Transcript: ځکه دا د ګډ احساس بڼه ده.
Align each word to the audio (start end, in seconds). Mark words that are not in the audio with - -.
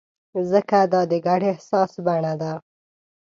ځکه 0.51 0.77
دا 0.93 1.01
د 1.11 1.13
ګډ 1.27 1.41
احساس 1.51 1.91
بڼه 2.05 2.33
ده. 2.41 2.53